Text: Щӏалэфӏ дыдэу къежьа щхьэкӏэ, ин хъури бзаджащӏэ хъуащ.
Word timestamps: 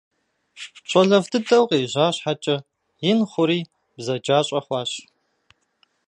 Щӏалэфӏ 0.89 1.27
дыдэу 1.31 1.65
къежьа 1.69 2.07
щхьэкӏэ, 2.15 2.57
ин 3.09 3.19
хъури 3.31 3.61
бзаджащӏэ 3.97 4.59
хъуащ. 4.65 4.91